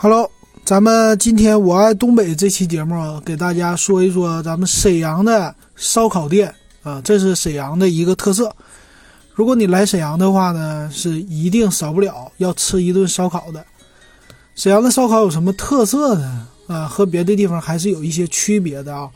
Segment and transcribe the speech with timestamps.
[0.00, 0.30] Hello，
[0.64, 8.54] 咱们今天我爱东北这期节目，给大家说一说咱们沈阳的烧烤店啊，这是沈阳的一个特色。
[9.34, 13.66] 如果你来沈阳的话呢，是一定少不了要吃一顿烧烤的。
[14.54, 16.46] 沈阳的烧烤有什么特色呢？
[16.68, 19.10] 啊，和别的地方还是有一些区别的啊。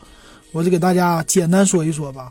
[0.51, 2.29] 我就给大家简单说一说吧。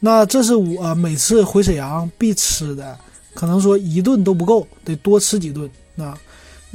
[0.00, 2.98] 那这是我每次回沈阳必吃的，
[3.34, 5.70] 可能说一顿都不够，得多吃几顿。
[5.94, 6.16] 那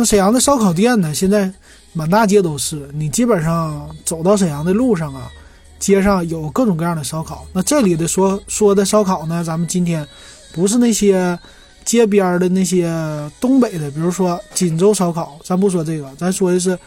[0.06, 1.52] 沈阳的烧烤店呢，现在
[1.94, 5.32] 满大街都是，你基本上走到沈阳的路上啊，
[5.80, 7.46] 街上有各种各样的烧烤。
[7.54, 10.08] 那这里的说说的烧烤呢，咱们今天
[10.54, 11.38] 不是那些
[11.84, 12.92] 街边的那些
[13.40, 16.78] 东北的，比如说锦州烧烤，咱不说这个，咱说的是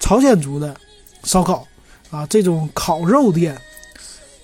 [0.00, 0.74] 朝鲜族的
[1.24, 1.66] 烧烤
[2.10, 3.56] 啊，这种烤肉店。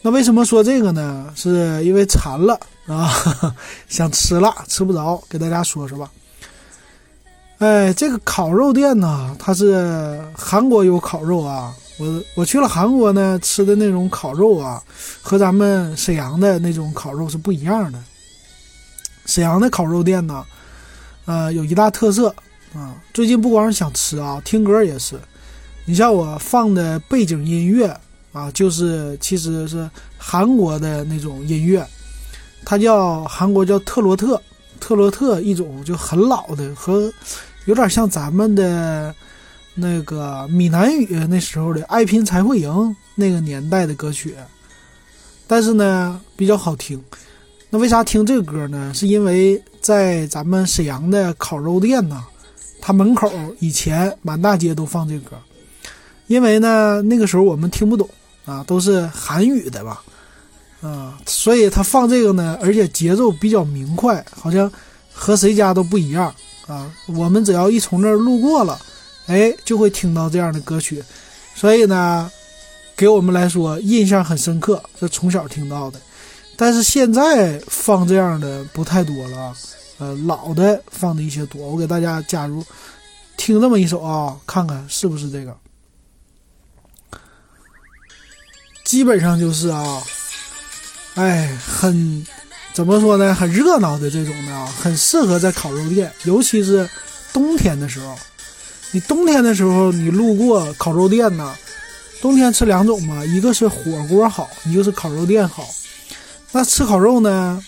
[0.02, 1.32] 那为什么说这个呢？
[1.36, 3.08] 是因为馋了啊，
[3.88, 6.10] 想吃了吃不着，给大家说说吧。
[7.62, 11.72] 哎，这个烤肉店呢，它是韩国有烤肉啊。
[11.96, 14.82] 我我去了韩国呢，吃的那种烤肉啊，
[15.22, 18.02] 和咱们沈阳的那种烤肉是不一样的。
[19.26, 20.44] 沈阳的烤肉店呢，
[21.26, 22.34] 呃，有一大特色
[22.74, 22.96] 啊。
[23.14, 25.14] 最近不光是想吃啊，听歌也是。
[25.84, 27.96] 你像我放的背景音乐
[28.32, 29.88] 啊，就是其实是
[30.18, 31.86] 韩国的那种音乐，
[32.64, 34.42] 它叫韩国叫特罗特，
[34.80, 37.08] 特罗特一种就很老的和。
[37.64, 39.14] 有点像咱们的
[39.74, 42.70] 那个闽南语那时候的《爱拼才会赢》
[43.14, 44.34] 那个年代的歌曲，
[45.46, 47.02] 但是呢比较好听。
[47.70, 48.92] 那为啥听这个歌呢？
[48.94, 52.22] 是因为在咱们沈阳的烤肉店呢，
[52.82, 55.36] 它门口以前满大街都放这歌，
[56.26, 58.06] 因为呢那个时候我们听不懂
[58.44, 60.02] 啊，都是韩语的吧，
[60.82, 64.70] 啊，所以他放这个呢，而且节奏比较明快，好像
[65.10, 66.34] 和谁家都不一样。
[66.66, 68.80] 啊，我们只要一从这儿路过了，
[69.26, 71.02] 哎，就会听到这样的歌曲，
[71.54, 72.30] 所以呢，
[72.96, 76.00] 给我们来说印象很深刻，这从小听到的。
[76.56, 79.52] 但是现在放这样的不太多了，
[79.98, 81.66] 呃，老的放的一些多。
[81.68, 82.64] 我给大家假如
[83.36, 85.56] 听这么一首啊，看看是不是这个。
[88.84, 90.02] 基本上就是啊，
[91.14, 92.24] 哎，很。
[92.72, 93.34] 怎么说呢？
[93.34, 96.88] 很热闹的这种的啊，很适合在烤肉店，尤其是
[97.32, 98.16] 冬天的时候。
[98.92, 101.54] 你冬天的时候，你路过烤肉店呢，
[102.20, 105.66] 冬天吃两种嘛，一个是火锅好，一个是烤肉店好。
[106.50, 107.62] 那吃烤肉呢，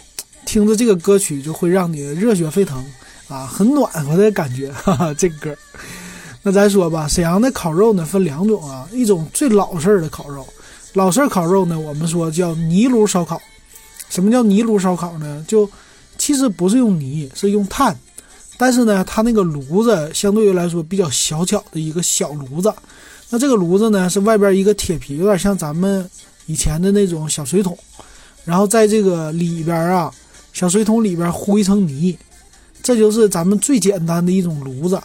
[0.47, 2.85] 听着这个歌曲就会让你热血沸腾
[3.29, 4.73] 啊，很暖和的感觉。
[4.73, 5.55] 哈哈，这歌。
[6.43, 10.47] 那咱说吧，沈阳的烤肉呢分两种啊，一种最老式的烤肉，
[10.95, 13.41] 老式烤肉呢，我们说叫泥炉烧烤。
[14.09, 15.45] 什么叫泥炉烧烤呢？
[15.49, 15.69] 就
[16.17, 17.97] 其实不是用泥，是用炭，
[18.57, 22.73] 但是呢，它那个炉子相对于来说比较小巧的一个小炉子。
[23.31, 26.09] 那这个炉子呢，是外边一个铁皮，有点像咱们
[26.47, 27.77] 以前的那种小水桶，
[28.45, 30.13] 然后在这个里边啊，
[30.53, 32.17] 小水桶里边糊一层泥，
[32.83, 35.03] 这就是咱们最简单的一种炉子。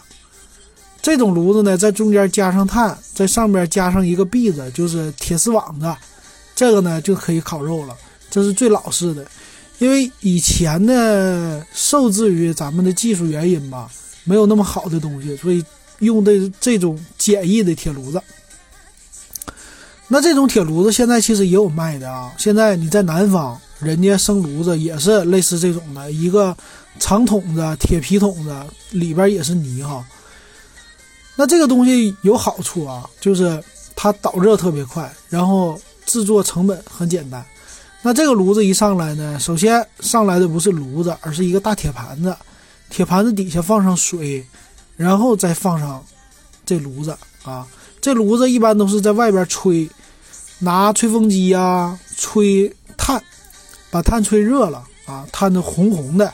[1.01, 5.91] 这种炉子呢，在中间加上炭，在上边加上一个篦子，就是铁丝网子，
[6.53, 7.95] 这个呢就可以烤肉了。
[8.29, 9.25] 这是最老式的，
[9.79, 13.89] 因为以前呢，受制于咱们的技术原因吧，
[14.23, 15.63] 没有那么好的东西，所以
[15.99, 18.21] 用的这种简易的铁炉子。
[20.07, 22.33] 那这种铁炉子现在其实也有卖的啊。
[22.37, 26.55] 现在你在南方，人家生炉子也是类似这种的，一个
[26.99, 28.55] 长筒子、铁皮筒子，
[28.91, 30.03] 里边也是泥哈。
[31.35, 33.63] 那这个东西有好处啊，就是
[33.95, 37.45] 它导热特别快，然后制作成本很简单。
[38.01, 42.33] 那这个炉子一上来呢，首先上来的不是炉子，而是一个大铁盘子，
[42.89, 44.45] 铁盘子底下放上水，
[44.95, 46.01] 然后再放上
[46.65, 47.67] 这炉子啊。
[47.99, 49.89] 这炉子一般都是在外边吹，
[50.59, 53.21] 拿吹风机呀吹炭，
[53.91, 56.33] 把炭吹热了啊，炭的红红的，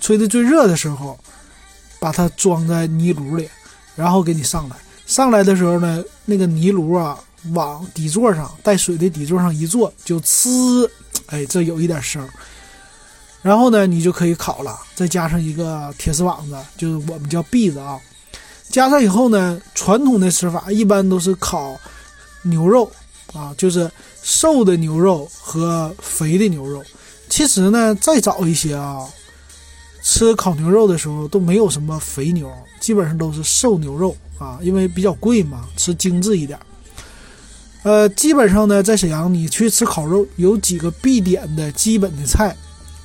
[0.00, 1.18] 吹的最热的时候，
[1.98, 3.48] 把它装在泥炉里，
[3.96, 4.76] 然后给你上来。
[5.06, 7.18] 上来的时候呢，那个泥炉啊。
[7.52, 10.88] 往底座上带水的底座上一坐，就呲，
[11.26, 12.28] 哎，这有一点声。
[13.42, 14.78] 然后呢，你就可以烤了。
[14.94, 17.98] 再加上一个铁丝网子，就是我们叫篦子啊。
[18.68, 21.74] 加上以后呢，传统的吃法一般都是烤
[22.42, 22.90] 牛肉
[23.32, 23.90] 啊，就是
[24.22, 26.84] 瘦的牛肉和肥的牛肉。
[27.30, 29.06] 其实呢，再早一些啊，
[30.02, 36.58] 吃烤牛肉的时候都没有什么肥牛，基本上都是瘦牛肉啊，因为比较贵嘛，吃精致一点。
[37.82, 42.54] 呃，基本上呢，在沈阳你去吃烤肉，有几个必点的基本的菜。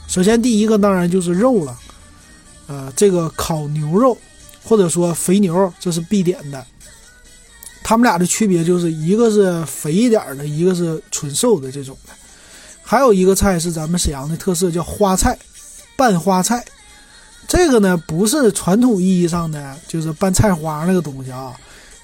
[0.07, 1.77] 首先第一个当然就是肉了，
[2.67, 4.17] 呃，这个烤牛肉，
[4.63, 6.65] 或者说肥牛，这是必点的。
[7.83, 12.11] 他们俩的区别就是一个是肥一点的，一个是纯瘦的这种的。
[12.83, 15.37] 还有一个菜是咱们沈阳的特色，叫花菜，
[15.95, 16.65] 拌花菜。
[17.47, 21.53] 这个呢不是传统意义上的就是拌菜花那个东西啊。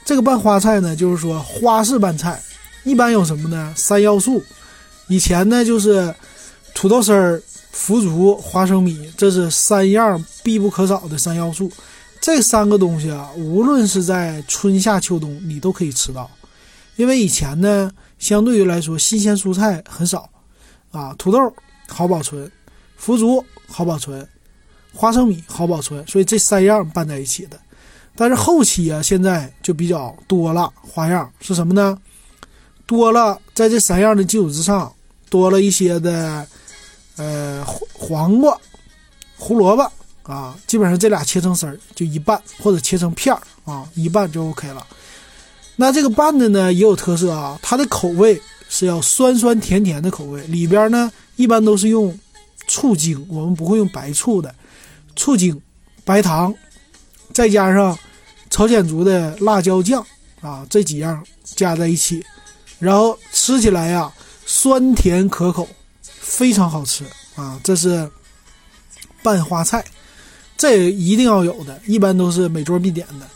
[0.06, 2.42] 这个拌花菜呢，就是说花式拌菜，
[2.84, 3.74] 一般有什么呢？
[3.76, 4.44] 三要素。
[5.08, 6.14] 以前呢就是
[6.74, 7.42] 土豆丝儿、
[7.72, 11.72] 腐竹、花生米，这是三样必不可少的三要素。
[12.22, 16.30] 这三个东西啊，无论是在春夏秋冬，你都可以吃到，
[16.96, 20.30] 因为以前呢，相对于来说，新鲜蔬菜很少，
[20.92, 21.40] 啊，土豆
[21.88, 22.50] 好保存，
[22.96, 24.28] 腐竹好保存，
[24.94, 27.60] 花生米好保存，所以这三样拌在一起的。
[28.16, 31.98] 但是后期啊，现在就比较多了花样，是什么呢？
[32.92, 34.94] 多了在这三样的基础之上，
[35.30, 36.46] 多了一些的，
[37.16, 38.60] 呃，黄瓜、
[39.38, 39.90] 胡萝卜。
[40.24, 44.86] 啊，基本上这俩切成丝儿就一拌，或者切成片儿啊，一拌就 OK 了。
[45.78, 48.40] 那这个拌的呢也有特色啊，它的口味
[48.70, 52.18] 是要酸酸甜甜的口味，里边呢一般都是用
[52.68, 54.54] 醋精，我们不会用白醋的，
[55.16, 55.60] 醋精、
[56.04, 56.54] 白糖，
[57.34, 57.98] 再加上
[58.50, 60.06] 朝鲜族的辣椒酱
[60.42, 62.24] 啊，这几样加在一起，
[62.82, 64.12] 然后吃起来呀
[64.46, 65.66] 酸甜可口，
[66.04, 67.06] 非常好吃
[67.36, 67.58] 啊。
[67.64, 68.10] 这是
[69.24, 69.86] 拌花菜。
[70.58, 73.28] 这一定要有的，一般都是每桌必点的。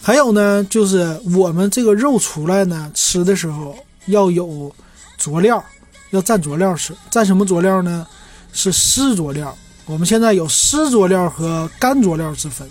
[0.00, 4.74] 还有呢，就是我们这个肉出来呢，吃的时候要有
[5.18, 5.62] 佐料，
[6.10, 6.94] 要蘸佐料吃。
[7.10, 8.06] 蘸什么佐料呢？
[8.52, 9.56] 是湿佐料。
[9.86, 12.68] 我们现在有湿佐料和干佐料之分。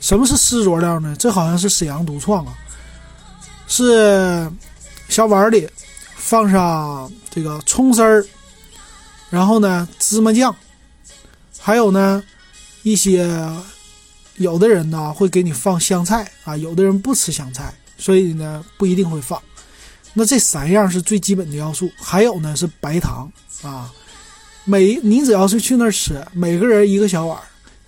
[0.00, 1.14] 什么是湿佐料呢？
[1.18, 2.54] 这好像是沈阳独创啊，
[3.66, 4.50] 是
[5.08, 5.68] 小碗里
[6.16, 8.24] 放上这个葱丝儿，
[9.30, 10.54] 然后呢芝麻酱，
[11.58, 12.22] 还有呢。
[12.84, 13.28] 一些
[14.36, 19.38] 有的人呢会给你放香菜啊，有的人不吃香菜，所以呢不一定会放。
[20.14, 23.30] 那这三样是最基本的要素，还有呢是白糖
[23.62, 23.92] 啊。
[24.64, 27.38] 每你只要是去那儿吃，每个人一个小碗，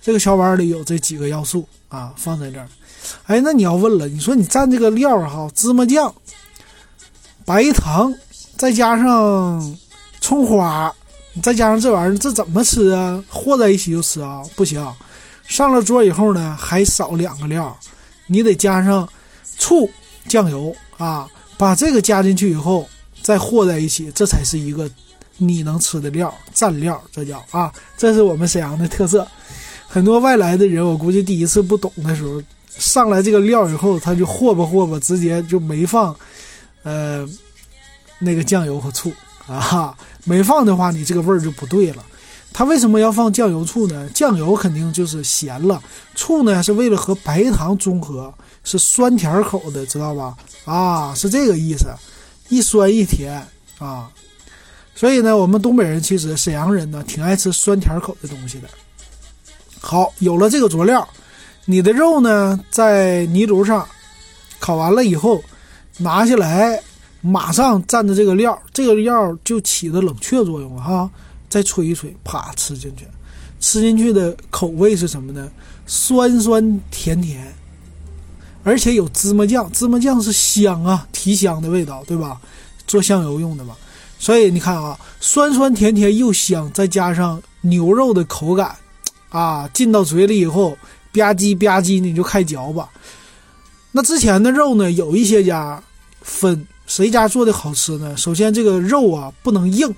[0.02, 2.68] 这个小碗里有这几个要素啊，放在这儿。
[3.26, 6.12] 哎，那你要问了，你说你蘸这个料哈，芝麻酱、
[7.50, 8.14] 白糖，
[8.56, 9.76] 再加上
[10.20, 10.94] 葱花。
[11.42, 13.20] 再加上这玩意儿，这怎么吃啊？
[13.28, 14.40] 和在一起就吃啊？
[14.54, 14.80] 不行，
[15.48, 17.76] 上了桌以后呢，还少两个料，
[18.28, 19.08] 你得加上
[19.58, 19.90] 醋、
[20.28, 22.88] 酱油啊，把这个加进去以后
[23.20, 24.88] 再和在一起，这才是一个
[25.36, 29.26] 你能吃的料蘸料，这叫啊，这是我们沈阳的特色。
[29.88, 36.14] 很多外来的人，我估计第一次不懂的时候，上来这个料以后，他就和吧和吧，直接就没放，
[36.82, 37.28] 呃，
[38.18, 39.12] 那个酱油和醋。
[39.46, 42.04] 啊，没放的话，你这个味儿就不对了。
[42.52, 44.08] 它为什么要放酱油醋呢？
[44.14, 45.82] 酱油肯定就是咸了，
[46.14, 48.32] 醋呢是为了和白糖中和，
[48.62, 50.36] 是酸甜口的，知道吧？
[50.64, 51.86] 啊，是这个意思，
[52.48, 53.44] 一酸一甜
[53.78, 54.08] 啊。
[54.94, 58.68] 所以呢，我们东北人其实沈阳人呢挺爱吃酸甜口的东西的。
[59.80, 61.08] 好，有了这个佐料，
[61.64, 63.84] 你的肉呢在泥炉上
[64.58, 65.42] 烤完了以后，
[65.98, 66.82] 拿下来。
[67.22, 71.10] 马上蘸着这个料，这个料就起了冷却作用了哈。
[71.50, 73.04] 再吹一吹，啪，吃进去。
[73.60, 75.50] 吃进去的口味是什么呢？
[75.86, 77.54] 酸酸甜甜，
[78.64, 79.70] 而且有芝麻酱。
[79.70, 82.40] 芝麻酱是香啊，提香的味道，对吧？
[82.86, 83.76] 做香油用的嘛。
[84.18, 88.74] 所以你看啊，酸酸甜甜又香，再加上牛肉的口感，
[89.28, 90.70] 啊，进到嘴里以后
[91.12, 92.88] 吧唧吧唧，你就开嚼吧。
[93.92, 95.82] 那之前的肉呢，有一些家
[96.22, 96.66] 分。
[96.86, 98.16] 谁家做的好吃呢？
[98.16, 99.94] 首先，这个肉啊不能硬，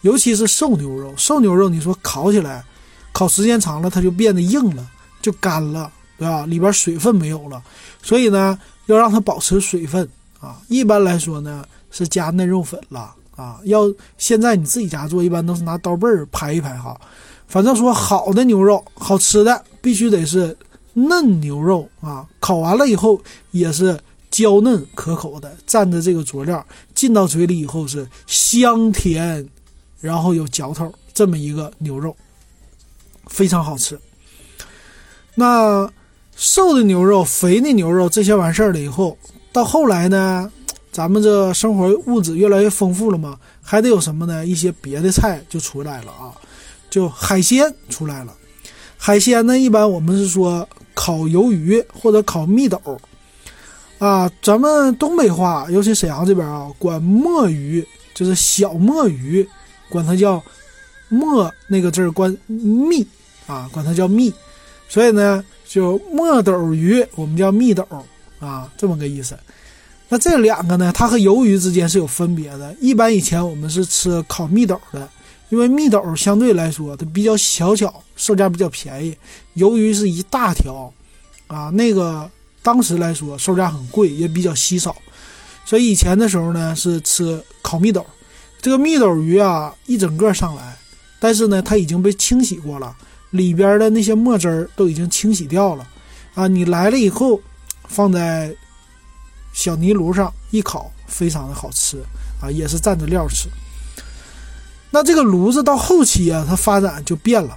[0.00, 1.12] 尤其是瘦牛肉。
[1.18, 2.64] 瘦牛肉，你说烤起来，
[3.12, 4.86] 烤时间长了，它就变得硬了，
[5.20, 6.46] 就干了，对吧？
[6.46, 7.62] 里边水分没有了，
[8.02, 10.08] 所以呢，要让它保持水分
[10.40, 10.56] 啊。
[10.68, 13.60] 一般来说呢，是加嫩肉粉了啊。
[13.64, 13.82] 要
[14.16, 16.98] 现在你自己家做，一般都是拿刀背儿拍一拍哈。
[17.46, 20.56] 反正说好的牛肉，好吃的必须得是
[20.94, 22.26] 嫩牛肉啊。
[22.40, 23.20] 烤完了以后
[23.50, 24.00] 也是。
[24.34, 29.48] 娇嫩可口的，蘸着这个佐料进到嘴里以后是香甜，
[30.00, 32.16] 然后有嚼头，这么一个牛肉
[33.28, 33.96] 非常好吃。
[35.36, 35.88] 那
[36.34, 39.16] 瘦的牛肉、肥的牛肉这些完事儿了以后，
[39.52, 40.50] 到后来呢，
[40.90, 44.44] 咱们这生活物质越来越丰富了嘛，还得有什么呢？
[44.44, 46.34] 一些别的菜就出来了啊，
[46.90, 48.34] 就海鲜出来了。
[48.96, 52.80] 海鲜呢，一般我们是说烤鱿鱼或者烤蜜豆。
[53.98, 59.48] 啊，咱们东北话，尤其沈阳这边啊，管墨鱼就是小墨鱼，
[59.88, 60.42] 管它叫
[61.08, 63.06] 墨那个字儿，管蜜
[63.46, 64.32] 啊，管它叫蜜。
[64.88, 67.86] 所以呢，就墨斗鱼，我们叫蜜斗
[68.38, 69.36] 啊，这么个意思。
[70.08, 72.74] 那这两个呢，它和鱿鱼之间是有分别的。
[72.80, 75.08] 一般以前我们是吃烤蜜斗的，
[75.48, 79.16] 因为蜜斗相对来说它比较小巧，售价比较便宜。
[79.56, 80.92] 鱿鱼是一大条，
[81.46, 82.30] 啊，那个
[82.64, 84.96] 当时来说售价很贵，也比较稀少。
[85.64, 88.04] 所以以前的时候呢，是吃烤蜜斗。
[88.60, 90.76] 这个蜜斗鱼啊，一整个上来，
[91.20, 92.96] 但是呢，它已经被清洗过了，
[93.30, 95.86] 里边的那些墨汁儿都已经清洗掉了。
[96.34, 97.40] 啊，你来了以后，
[97.86, 98.52] 放在。
[99.56, 102.02] 小泥炉上一烤，非常的好吃
[102.42, 103.48] 啊，也是蘸着料吃。
[104.90, 107.56] 那这个炉子到后期啊，它发展就变了，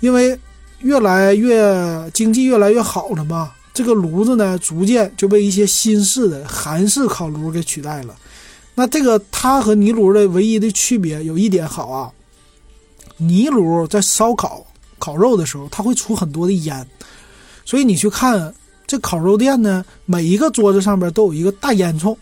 [0.00, 0.36] 因为
[0.80, 8.16] 越来越经济越来越好了嘛，这个炉子呢，逐渐就被一些新式的韩式烤炉给取代了。
[8.74, 12.10] 那这个它和泥炉的唯一的区别有一点好啊，
[13.18, 14.66] 泥炉在烧烤
[14.98, 16.84] 烤肉的时候，它会出很多的烟，
[17.64, 18.52] 所以你去看。
[18.84, 22.16] 这烤肉店呢，每一个桌子上边都有一个大烟囱，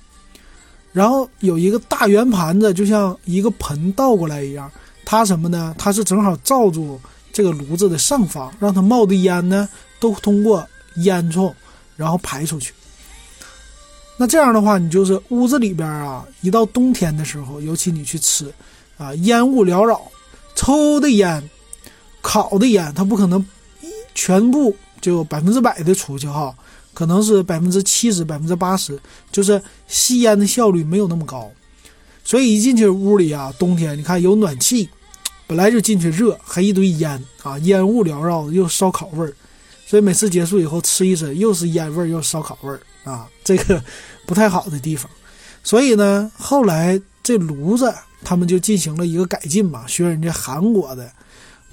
[0.92, 4.68] 然后有一个大圆盘子，就像一个盆倒过来一样。
[5.04, 5.72] 它什么呢？
[5.78, 7.00] 它是正好罩住
[7.32, 9.68] 这个炉子的上方，让它冒的烟呢
[10.00, 11.52] 都通过烟囱
[11.96, 12.72] 然后排出去。
[14.16, 18.52] 那这样的话，你就是屋子里边啊，一到冬天的时候，尤其你去吃，
[18.98, 20.00] 啊，烟雾缭绕，
[20.54, 21.48] 抽的烟，
[22.22, 23.44] 烤的烟，它不可能
[24.14, 24.76] 全部。
[24.98, 26.52] 就百分之百的出去哈，
[26.94, 28.98] 可能是百分之七十、百分之八十，
[29.30, 31.48] 就是吸烟的效率没有那么高，
[32.24, 34.88] 所以一进去屋里啊，冬天你看有暖气，
[35.46, 39.32] 本来就进去热，还一堆烟啊，烟雾缭绕，又烧烤味儿，
[39.86, 43.82] 所以每次结束以后吃一身，又是烟味儿又烧烤味儿啊， 这个
[44.26, 45.08] 不太好的地方。
[45.62, 51.10] 所以呢，后来这炉子他们就进行了一个改进嘛，学人家韩国的，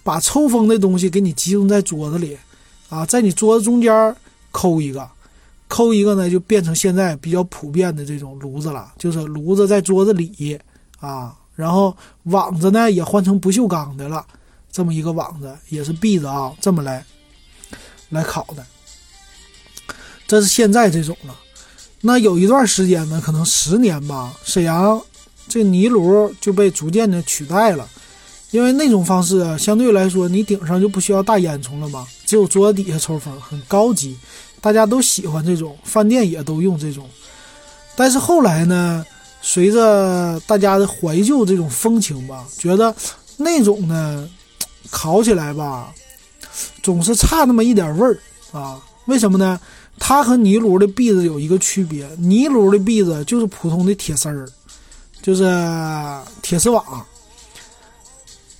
[0.03, 2.37] 把抽风的东西给你集中在桌子里。
[2.89, 4.15] 啊，在你桌子中间
[4.51, 5.09] 抠一个，
[5.67, 10.59] 抠一个呢，就变成现在比较普遍的这种炉子了，就是炉子在桌子里
[10.99, 14.23] 啊，然后网子呢也换成不锈钢的了，
[14.71, 17.03] 这么一个网子也是篦子啊，这么来
[18.13, 18.65] 来烤的，
[20.27, 21.35] 这是现在这种了。
[21.99, 25.01] 那有一段时间呢，可能十年吧，沈阳
[25.47, 27.85] 这泥炉就被逐渐的取代了。
[28.51, 34.15] 因为那种方式，相对来说你顶上就不需要大烟囱了嘛，只有桌子底下抽风，很高级，
[34.61, 37.09] 大家都喜欢这种，饭店也都用这种。
[37.95, 39.03] 但是后来呢，
[39.41, 42.95] 随着大家的怀旧这种风情吧，觉得
[43.37, 44.29] 那种呢，
[44.91, 45.91] 烤起来吧，
[46.81, 48.17] 总是差那么一点味儿
[48.51, 48.79] 啊。
[49.05, 49.59] 为什么呢？
[49.99, 54.47] 它和泥炉的篦子有一个区别，泥炉的篦子就是普通的铁丝儿，
[55.21, 55.43] 就是
[56.41, 56.83] 铁丝网。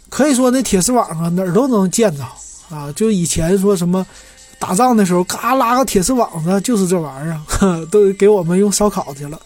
[0.10, 2.24] 可以说那铁丝网啊，哪儿都能见着
[2.70, 2.92] 啊！
[2.92, 4.06] 就以前说什么
[4.60, 9.42] 打仗的时候，嘎拉个铁丝网子，就是这玩意儿， 都给我们用烧烤去了。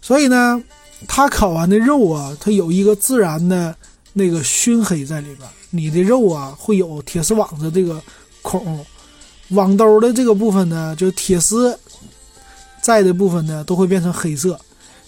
[0.00, 0.62] 所以呢，
[1.08, 3.74] 它烤完的肉啊，它有一个自然的
[4.12, 8.00] 那个熏黑在里边，你的肉啊会有铁丝网子这个
[8.42, 8.86] 孔，
[9.48, 11.78] 网兜的这个部分呢，就铁丝
[12.80, 14.58] 在的部分呢，都会变成黑色，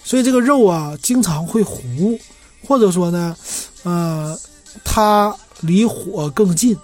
[0.03, 2.19] 所以这个肉啊经常会糊，
[2.67, 3.35] 或者说呢，
[3.83, 4.37] 呃。
[4.83, 6.77] 它离火更近，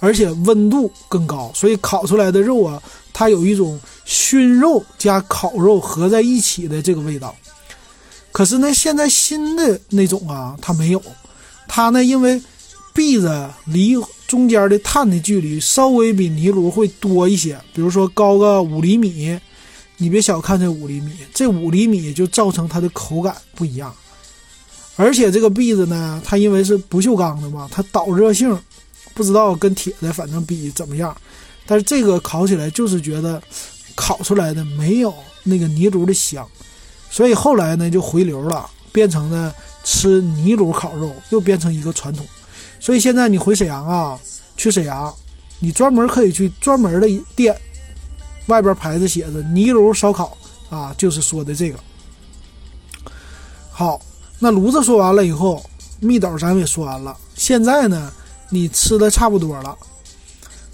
[0.00, 7.34] 而且温度更高，所以烤出来的肉啊，它有一种熏肉加烤肉合在一起的这个味道。
[8.30, 11.02] 可是呢，现在新的那种啊，它没有。
[11.66, 12.38] 它呢，因为
[12.98, 13.94] 篦子离
[14.26, 19.38] 中间的炭的距离稍微比泥炉会多一些，比如说高个五厘米。
[20.00, 23.92] 你别小看这五厘米，这五厘米就造成它的口感不一样。
[24.94, 28.56] 而且这个篦子呢，它因为是不锈钢的嘛，它导热性
[29.14, 31.16] 不知道跟铁的反正比怎么样，
[31.66, 33.42] 但是这个烤起来就是觉得
[33.96, 35.12] 烤出来的没有
[35.42, 36.46] 那个泥炉的香，
[37.10, 39.52] 所以后来呢就回流了，变成了
[39.82, 42.24] 吃泥炉烤肉，又变成一个传统。
[42.80, 44.18] 所以现在你回沈阳啊，
[44.56, 45.14] 去沈阳，
[45.58, 47.58] 你专门可以去专门的店，
[48.46, 50.36] 外边牌子写着“泥炉烧烤”
[50.70, 51.78] 啊，就是说的这个。
[53.70, 54.00] 好。
[54.40, 55.60] 那炉子说完了以后，
[55.98, 57.16] 蜜枣咱们也说完了。
[57.34, 58.12] 现在呢，
[58.50, 59.76] 你吃的差不多了，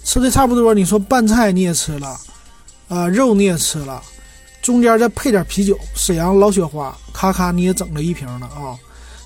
[0.03, 2.15] 吃的差不多，你说拌菜你也吃了，
[2.89, 3.99] 啊，肉你也吃了，
[4.61, 8.77] 中间再配点啤酒，沈阳老雪花，咔咔你也整了一瓶了啊。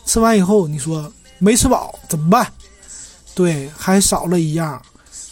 [0.05, 2.49] 吃完以后，你说没吃饱怎么办？
[3.39, 4.81] 对，还少了一样。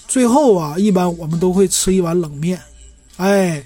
[0.08, 2.58] 最后啊，一般我们都会吃一碗冷面。
[3.18, 3.62] 哎，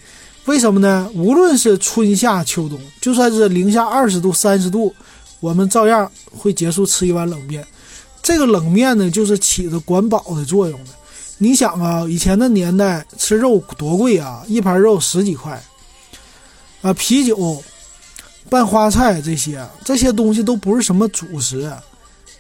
[0.45, 1.07] 为什么呢？
[1.13, 4.91] 无论是春夏秋冬，就算是零下二十度、三十度。
[5.41, 7.63] 我们照样会结束吃一碗冷面，
[8.23, 10.89] 这个冷面呢，就是起着管饱的作用的。
[11.37, 15.63] 你想啊，以前的年代吃肉多贵啊，一盘肉十几块，
[16.81, 17.63] 啊，啤酒、
[18.49, 21.71] 拌花菜这些这些东西都不是什么主食，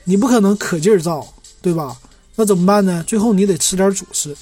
[0.03, 1.31] 你不可能可劲儿造，
[1.61, 1.97] 对吧？
[2.35, 3.03] 那怎么办呢？
[3.05, 4.35] 最后你得吃点主食。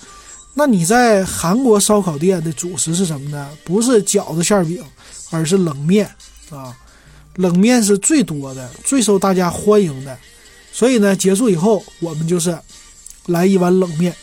[0.54, 3.50] 那你在韩国烧烤店的主食是什么呢？
[3.64, 4.84] 不是饺子馅饼，
[5.32, 6.10] 而是冷面
[6.50, 6.76] 啊。
[7.36, 10.18] 冷面是最多的，最受大家欢迎的。
[10.74, 12.58] 所以呢，结束以后我们就是
[13.28, 14.14] 来一碗冷面。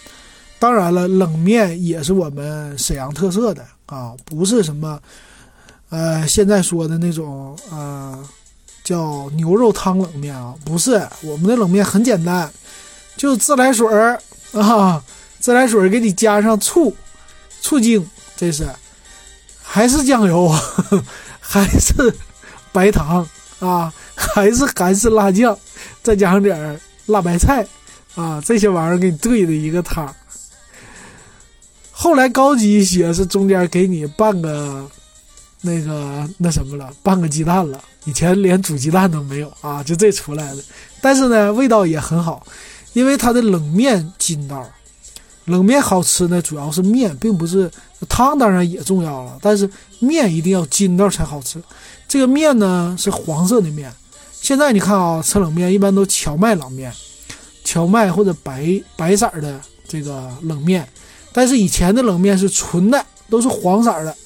[0.58, 5.00] 当然了，冷面也是我们沈阳特色的啊，不是什么
[5.88, 8.18] 呃现在说的那种呃
[8.82, 11.06] 叫牛肉汤冷面啊，不是。
[11.22, 12.50] 我们的冷面很简单，
[13.16, 14.20] 就自来水儿
[14.52, 15.02] 啊。
[15.38, 16.96] 自来水给你加上醋、
[17.60, 18.04] 醋精，
[18.36, 18.68] 这是
[19.62, 20.52] 还是酱油，
[21.38, 22.12] 还是
[22.72, 23.24] 白糖
[23.60, 25.56] 啊，还是韩式辣酱，
[26.02, 27.64] 再加上点儿辣白菜
[28.16, 30.12] 啊，这些玩意儿给你兑的一个汤。
[31.92, 34.90] 后来高级一些是中间给你半个
[35.60, 37.80] 那个那什么了，半个鸡蛋了。
[38.04, 40.62] 以前连煮鸡蛋都没有啊，就这出来的。
[41.00, 42.44] 但是呢，味道也很好，
[42.96, 44.66] 因为它的冷面筋道。
[45.44, 47.70] 冷面好吃呢，主要是面，并不是
[48.08, 51.62] 汤，当然也重要了，但是面一定要筋道才好吃。
[52.08, 53.92] 这个面呢是黄色的面，
[54.32, 56.90] 现在你看啊，吃冷面一般都荞麦冷面，
[57.62, 60.88] 荞麦或者白白色的这个冷面，
[61.34, 64.16] 但是以前的冷面是纯的，都是黄色的。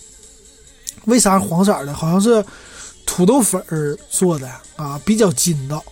[1.06, 1.92] 为啥黄色的？
[1.92, 2.42] 好像是
[3.04, 5.84] 土豆粉儿做的啊，比较筋道，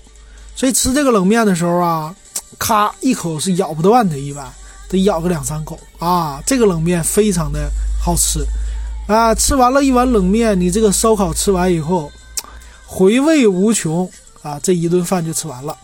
[0.54, 2.14] 所以吃这个冷面的时候啊，
[2.58, 4.52] 咔一口是咬不断的，一般。
[4.90, 6.42] 得咬个两三口啊！
[6.46, 7.70] 这个冷面非常的
[8.02, 8.42] 好吃
[9.06, 9.34] 啊！
[9.34, 12.10] 吃完了一碗冷面，你这个烧烤吃完以后，
[12.86, 14.10] 回味无穷
[14.40, 14.58] 啊！
[14.62, 15.76] 这一顿饭就吃完了。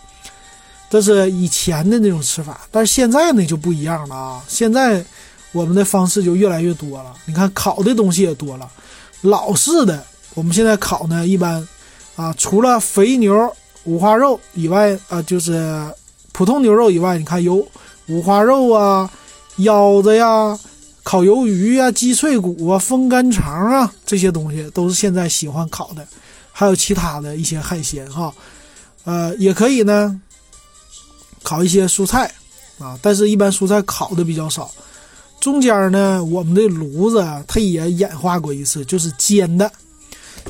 [0.89, 4.43] 这是以前的那种吃法，但是现在呢就不一样了啊！
[4.49, 5.05] 现在
[5.53, 7.15] 我们的方式就越来越多了。
[7.27, 8.67] 你看烤的东西也多了，
[9.21, 10.03] 老式的
[10.33, 11.69] 我们现在烤呢，一般
[12.17, 15.93] 啊，除了肥牛、五花肉以外啊，就是
[16.35, 17.67] 普通牛肉以外，你看有。
[18.07, 19.11] 五花肉啊，
[19.57, 20.59] 腰子呀，
[21.03, 26.07] 烤鱿鱼呀，鸡脆骨啊，风干肠啊，这些东西都是现在喜欢烤的，
[26.53, 28.31] 还有其他的一些海鲜哈，
[29.05, 30.21] 呃，也可以呢，
[31.43, 32.31] 烤一些蔬菜
[32.79, 34.71] 啊，但是一般蔬菜烤的比较少。
[35.41, 39.73] 中间呢，我们的炉子它也演化过一次，就是煎的，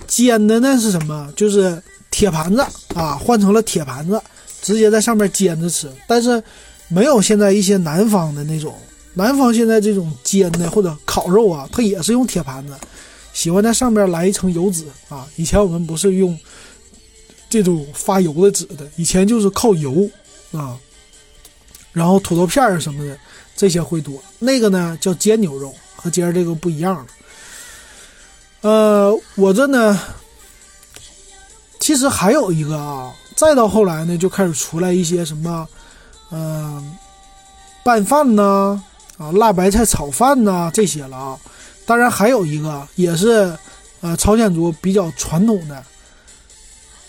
[0.08, 1.32] 煎的呢是什么？
[1.36, 2.66] 就是铁盘子
[2.96, 4.20] 啊，换成了铁盘子，
[4.64, 6.42] 直接在上面煎着吃，但是。
[6.88, 8.76] 没有现在一些南方的那种，
[9.14, 12.74] 南方现在这种煎的或者烤肉啊，它也是用铁盘子，
[13.32, 15.26] 喜欢在上面来一层油纸啊。
[15.36, 16.38] 以前我们不是用
[17.48, 20.08] 这种发油的纸的，以前就是靠油
[20.52, 20.78] 啊。
[21.90, 23.18] 然后土豆片儿什么的
[23.56, 27.06] 这些会多，那个呢叫煎牛肉，和今儿这个不一样了。
[28.60, 29.98] 呃，我这呢，
[31.80, 35.68] 其实还有一个啊，再到后来呢，就开始出来一些什么。
[36.30, 36.96] 嗯，
[37.84, 38.82] 拌饭呐，
[39.18, 41.38] 啊，辣白菜炒饭呐，这些了啊。
[41.86, 43.56] 当然还有一个，也是
[44.00, 45.84] 呃朝鲜族比较传统的，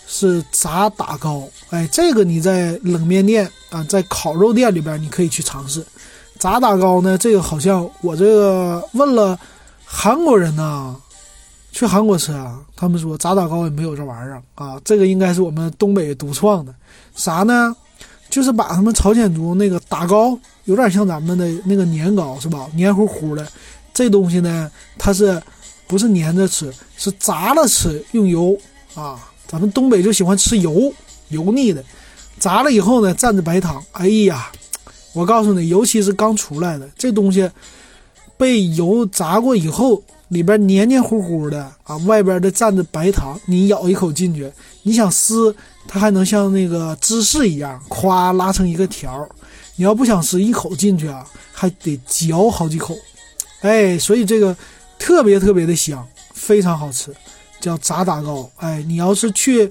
[0.06, 1.48] 是炸打糕。
[1.70, 5.84] 哎，这个你在冷面店啊，在烤肉店里边你可以去尝试。
[6.38, 9.38] 炸打糕呢，这个好像我这个问了
[9.84, 10.94] 韩国人呐，
[11.76, 14.80] 去韩国吃啊，他们说炸打糕也没有这玩意儿啊。
[14.82, 16.74] 这个应该是我们东北独创的，
[17.14, 17.76] 啥呢？
[18.30, 22.66] 就是把他们朝鲜族那个打糕，有点像咱们的那个年糕，是吧？
[22.74, 23.46] 黏糊糊的，
[23.92, 25.38] 这东西呢，它是
[25.86, 26.72] 不是粘着吃？
[26.96, 28.56] 是炸了吃，用油
[28.94, 29.28] 啊。
[29.46, 30.90] 咱们东北就喜欢吃油，
[31.28, 31.84] 油腻的。
[32.40, 33.84] 炸了以后呢，蘸着白糖。
[33.92, 34.50] 哎呀，
[35.12, 37.50] 我告诉你，尤其是刚出来的这东西，
[38.38, 44.50] 被油炸过以后，里边黏黏糊糊的啊，外边的蘸着白糖，你咬一口进去，
[44.82, 45.54] 你想撕。
[45.88, 49.28] 它还能像那个芝士一样，咵拉成一个条儿。
[49.76, 52.98] 你要不想吃一口进去啊，还得嚼好几口。
[53.60, 54.56] 哎，所以这个
[54.98, 57.14] 特别特别的香，非常好吃，
[57.60, 58.50] 叫炸打糕。
[58.56, 59.70] 哎，你要是去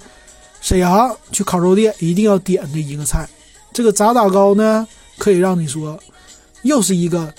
[0.62, 3.28] 沈阳去烤肉店，一定要点这一个菜。
[3.74, 4.88] 这个炸打糕呢，
[5.18, 6.00] 可以让你说
[6.62, 7.34] 又是一个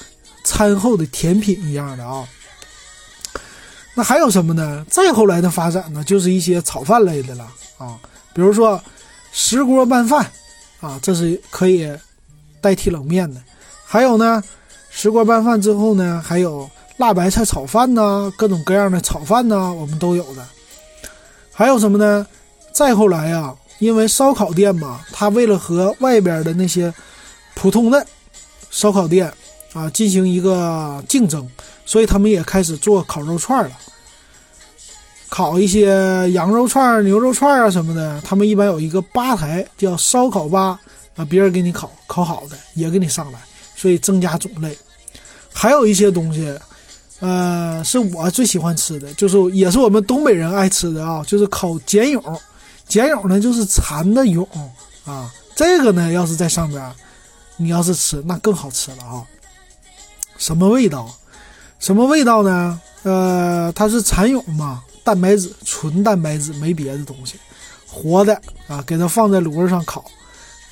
[0.44, 2.28] 餐后的甜品一样的啊。
[3.98, 4.84] 那还有什么呢？
[4.90, 7.98] 再后来的发展呢，就是一些炒饭类的了啊。
[8.34, 8.78] 比如说，
[9.32, 10.30] 石锅拌饭，
[10.80, 11.90] 啊，这是可以
[12.60, 13.40] 代替冷面的。
[13.86, 14.42] 还有呢，
[14.90, 20.46] 石锅拌饭之后呢，还有辣白菜炒饭呐，各种各样的炒饭呐，我们都有的。
[21.50, 22.26] 还有什么呢？
[22.74, 26.92] 再后来呀，因为烧烤店嘛，它为了和外边的那些
[27.54, 28.06] 普通的
[28.70, 29.32] 烧烤店
[29.72, 31.48] 啊进行一个竞争，
[31.86, 33.72] 所以他们也开始做烤肉串了，
[35.30, 38.20] 烤一些羊肉串、牛肉串啊什么的。
[38.22, 40.78] 他们一般有一个吧台叫烧烤吧
[41.14, 43.38] 啊，别人给你烤烤好的也给你上来，
[43.74, 44.76] 所以增加种类。
[45.54, 46.54] 还有一些东西，
[47.20, 52.20] 呃，是我最喜欢吃的，就是也是我们东北人爱吃的啊，就是烤茧蛹。
[52.88, 54.46] 茧蛹呢，就是蚕的蛹
[55.04, 55.32] 啊。
[55.54, 56.92] 这个呢，要是在上边，
[57.56, 59.24] 你要是吃，那更好吃了啊。
[60.36, 61.10] 什么味道？
[61.78, 62.80] 什么味道呢？
[63.02, 67.34] 呃，它是蚕蛹嘛，蛋白质，纯蛋白质，没别的东西，
[67.86, 70.04] 活的啊，给它放在炉子上烤。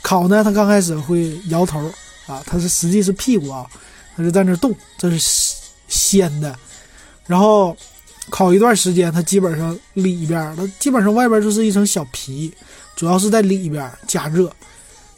[0.03, 1.81] 烤呢，它刚开始会摇头
[2.27, 3.67] 啊，它是实际是屁股啊。
[4.17, 5.57] 它就在那动，这是
[5.89, 6.57] 鲜的，
[7.27, 7.77] 然后
[8.31, 12.55] 烤一段时间，它基本上里边它基本上外边就是一层小皮，
[12.95, 14.49] 主要是在里边加热，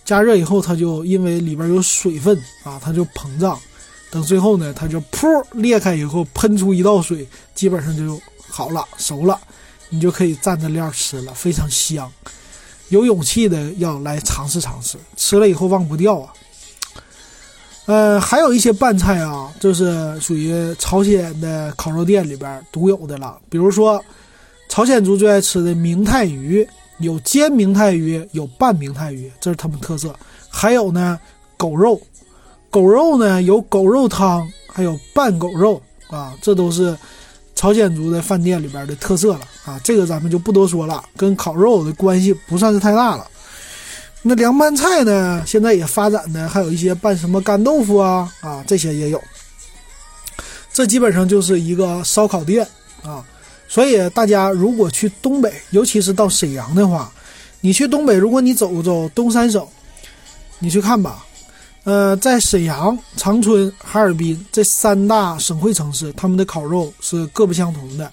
[0.02, 3.60] 加热以后，它就因为里边有水分啊，它就膨胀，
[4.16, 9.38] 等最后呢，它就噗裂开以后喷出一道水，基本上就好了，熟了，
[9.90, 12.10] 你就可以蘸着料吃了，非常香。
[12.88, 16.32] 有勇气的要来尝试尝试，吃了以后忘不掉啊。
[17.84, 23.38] 呃，还有一些拌菜啊，就是属于朝鲜的烤肉店里边独有的了。
[23.50, 24.02] 比如说，
[24.70, 26.66] 朝鲜族最爱吃的明太鱼，
[27.00, 30.16] 有煎明太鱼，有拌明太鱼，这是他们特色。
[30.48, 31.20] 还有呢，
[31.58, 32.00] 狗肉，
[32.76, 36.94] 狗肉呢有狗肉汤，还有拌狗肉啊，这都是
[37.54, 39.80] 朝鲜族的饭店里边的特色了啊。
[39.82, 43.26] 这个咱们就不多说了，跟烤肉的关系不算是太大了。
[44.20, 45.42] 那凉拌菜呢？
[45.46, 49.18] 现在也发展的还有一些拌什么干豆腐啊啊，这些也有。
[50.70, 52.68] 这基本上就是一个烧烤店
[53.02, 53.24] 啊。
[53.66, 57.10] 所以大家如果去东北，尤其是到沈阳的话，
[57.62, 59.66] 你去东北，如果你走走东三省，
[60.58, 61.22] 你去看吧。
[61.86, 68.10] 呃，在沈阳、长春、哈尔滨这三大省会城市，他们的烤肉是各不相同的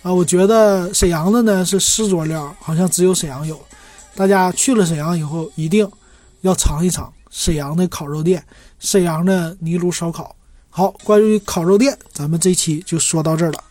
[0.00, 0.10] 啊。
[0.10, 3.60] 我觉得沈阳的呢是湿佐料，好像只有沈阳有。
[4.14, 5.86] 大家去了沈阳以后，一定
[6.40, 8.42] 要尝一尝沈阳的烤肉店，
[8.78, 10.34] 沈阳的泥炉烧烤。
[10.70, 13.62] 好，关于烤肉店，咱们这期就说到这儿了。